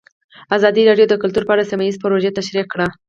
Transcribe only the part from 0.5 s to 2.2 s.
ازادي راډیو د کلتور په اړه سیمه ییزې